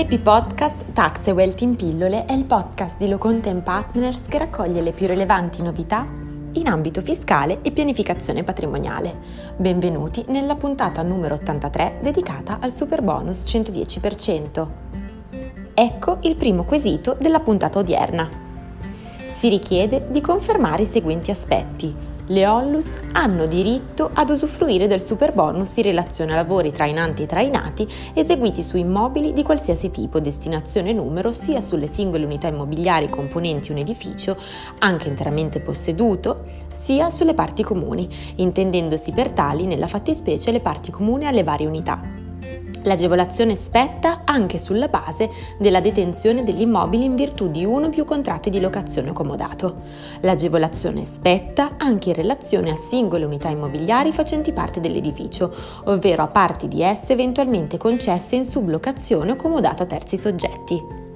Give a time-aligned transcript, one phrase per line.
[0.00, 4.80] LP Podcast Tax e Wealth in pillole è il podcast di Loconte Partners che raccoglie
[4.80, 6.06] le più rilevanti novità
[6.52, 9.14] in ambito fiscale e pianificazione patrimoniale.
[9.58, 14.66] Benvenuti nella puntata numero 83 dedicata al super bonus 110%.
[15.74, 18.26] Ecco il primo quesito della puntata odierna.
[19.36, 21.94] Si richiede di confermare i seguenti aspetti
[22.30, 27.26] le Ollus hanno diritto ad usufruire del super bonus in relazione a lavori trainanti e
[27.26, 33.08] trainati eseguiti su immobili di qualsiasi tipo, destinazione e numero, sia sulle singole unità immobiliari
[33.08, 34.36] componenti un edificio,
[34.78, 41.26] anche interamente posseduto, sia sulle parti comuni, intendendosi per tali nella fattispecie le parti comuni
[41.26, 42.19] alle varie unità.
[42.84, 48.04] L'agevolazione spetta anche sulla base della detenzione degli immobili in virtù di uno o più
[48.04, 49.82] contratti di locazione comodato.
[50.20, 56.68] L'agevolazione spetta anche in relazione a singole unità immobiliari facenti parte dell'edificio, ovvero a parti
[56.68, 61.09] di esse eventualmente concesse in sublocazione o comodato a terzi soggetti.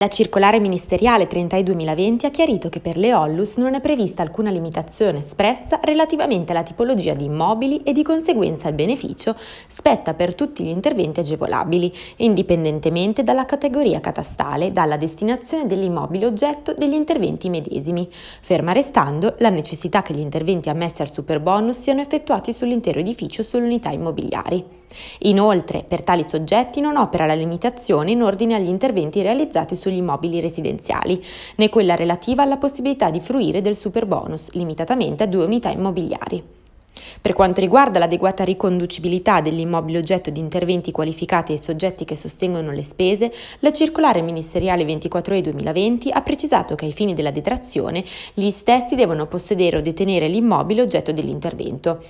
[0.00, 5.18] La circolare ministeriale 32-2020 ha chiarito che per le Ollus non è prevista alcuna limitazione
[5.18, 9.34] espressa relativamente alla tipologia di immobili e di conseguenza il beneficio
[9.66, 16.94] spetta per tutti gli interventi agevolabili, indipendentemente dalla categoria catastale, dalla destinazione dell'immobile oggetto degli
[16.94, 18.08] interventi medesimi,
[18.40, 23.44] ferma restando la necessità che gli interventi ammessi al superbonus siano effettuati sull'intero edificio o
[23.44, 24.78] sulle unità immobiliari.
[25.20, 30.40] Inoltre, per tali soggetti non opera la limitazione in ordine agli interventi realizzati sugli immobili
[30.40, 31.22] residenziali,
[31.56, 36.56] né quella relativa alla possibilità di fruire del superbonus, limitatamente a due unità immobiliari.
[37.20, 42.82] Per quanto riguarda l'adeguata riconducibilità dell'immobile oggetto di interventi qualificati ai soggetti che sostengono le
[42.82, 48.94] spese, la circolare ministeriale 24E 2020 ha precisato che ai fini della detrazione gli stessi
[48.94, 52.02] devono possedere o detenere l'immobile oggetto dell'intervento,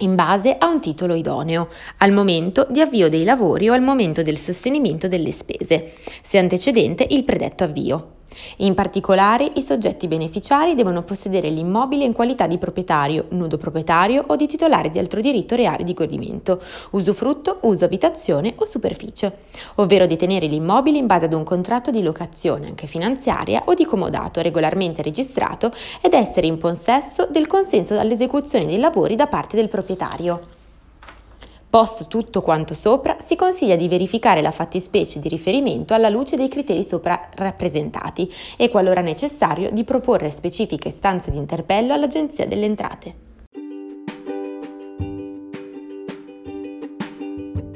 [0.00, 4.22] in base a un titolo idoneo, al momento di avvio dei lavori o al momento
[4.22, 8.20] del sostenimento delle spese, se antecedente il predetto avvio.
[8.58, 14.36] In particolare, i soggetti beneficiari devono possedere l'immobile in qualità di proprietario, nudo proprietario o
[14.36, 16.60] di titolare di altro diritto reale di godimento,
[16.90, 19.38] usufrutto, uso abitazione o superficie,
[19.76, 24.40] ovvero detenere l'immobile in base ad un contratto di locazione anche finanziaria o di comodato
[24.40, 30.60] regolarmente registrato ed essere in possesso del consenso all'esecuzione dei lavori da parte del proprietario.
[31.72, 36.48] Posto tutto quanto sopra, si consiglia di verificare la fattispecie di riferimento alla luce dei
[36.48, 43.14] criteri sopra rappresentati e, qualora necessario, di proporre specifiche istanze di interpello all'Agenzia delle Entrate.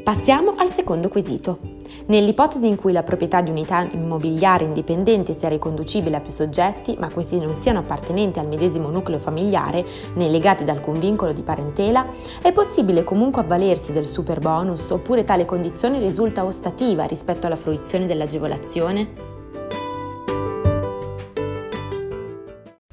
[0.04, 1.75] Passiamo al secondo quesito.
[2.06, 7.10] Nell'ipotesi in cui la proprietà di unità immobiliare indipendente sia riconducibile a più soggetti, ma
[7.10, 12.06] questi non siano appartenenti al medesimo nucleo familiare né legati da alcun vincolo di parentela,
[12.42, 18.06] è possibile comunque avvalersi del super bonus oppure tale condizione risulta ostativa rispetto alla fruizione
[18.06, 19.35] dell'agevolazione?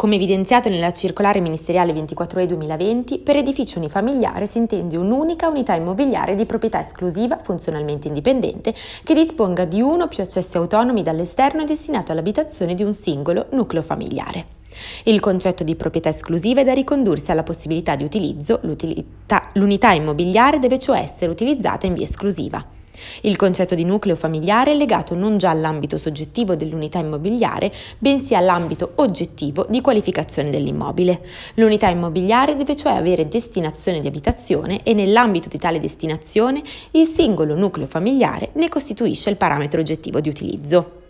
[0.04, 6.36] Come evidenziato nella circolare ministeriale 24E 2020, per edificio unifamiliare si intende un'unica unità immobiliare
[6.36, 11.66] di proprietà esclusiva, funzionalmente indipendente, che disponga di uno o più accessi autonomi dall'esterno e
[11.66, 14.48] destinato all'abitazione di un singolo nucleo familiare.
[15.06, 18.60] Il concetto di proprietà esclusiva è da ricondursi alla possibilità di utilizzo,
[19.54, 22.62] l'unità immobiliare deve cioè essere utilizzata in via esclusiva.
[23.22, 28.94] Il concetto di nucleo familiare è legato non già all'ambito soggettivo dell'unità immobiliare, bensì all'ambito
[28.96, 31.22] oggettivo di qualificazione dell'immobile.
[31.56, 37.56] L'unità immobiliare deve cioè avere destinazione di abitazione e nell'ambito di tale destinazione il singolo
[37.56, 41.02] nucleo familiare ne costituisce il parametro oggettivo di utilizzo.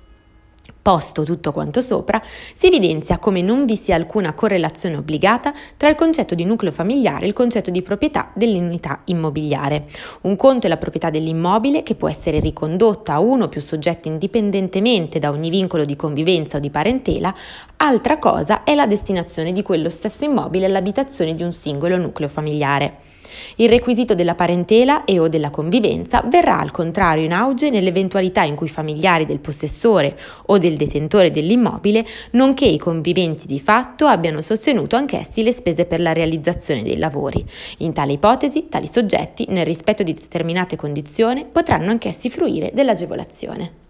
[0.84, 2.22] Posto tutto quanto sopra,
[2.56, 7.24] si evidenzia come non vi sia alcuna correlazione obbligata tra il concetto di nucleo familiare
[7.24, 9.86] e il concetto di proprietà dell'unità immobiliare.
[10.22, 14.10] Un conto è la proprietà dell'immobile che può essere ricondotta a uno o più soggetti
[14.10, 17.34] indipendentemente da ogni vincolo di convivenza o di parentela,
[17.78, 23.12] altra cosa è la destinazione di quello stesso immobile all'abitazione di un singolo nucleo familiare.
[23.56, 28.56] Il requisito della parentela e o della convivenza verrà al contrario in auge nell'eventualità in
[28.56, 34.42] cui i familiari del possessore o del detentore dell'immobile, nonché i conviventi di fatto, abbiano
[34.42, 37.44] sostenuto anch'essi le spese per la realizzazione dei lavori.
[37.80, 43.83] In tale ipotesi, tali soggetti, nel rispetto di determinate condizioni, potranno anch'essi fruire dell'agevolazione.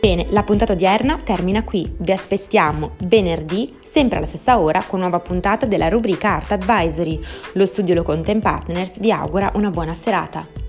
[0.00, 1.86] Bene, la puntata odierna termina qui.
[1.98, 7.20] Vi aspettiamo venerdì sempre alla stessa ora con nuova puntata della rubrica Art Advisory.
[7.52, 10.59] Lo studio Loconte Partners vi augura una buona serata.